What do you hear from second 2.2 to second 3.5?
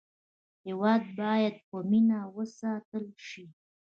وساتل شي.